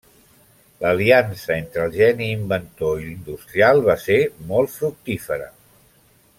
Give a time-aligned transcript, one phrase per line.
[0.83, 4.19] L'aliança entre el geni inventor i l'industrial va ser
[4.53, 5.51] molt fructífera.